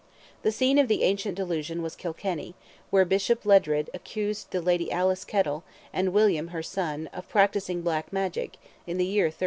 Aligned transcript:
The 0.41 0.51
scene 0.51 0.79
of 0.79 0.87
the 0.87 1.03
ancient 1.03 1.35
delusion 1.35 1.83
was 1.83 1.95
Kilkenny, 1.95 2.55
where 2.89 3.05
Bishop 3.05 3.43
Ledred 3.43 3.87
accused 3.93 4.49
the 4.49 4.59
Lady 4.59 4.91
Alice 4.91 5.23
Kettel, 5.23 5.61
and 5.93 6.11
William 6.11 6.47
her 6.47 6.63
son, 6.63 7.07
of 7.13 7.29
practising 7.29 7.83
black 7.83 8.11
magic, 8.11 8.57
in 8.87 8.97
the 8.97 9.05
year 9.05 9.25
1327. 9.25 9.39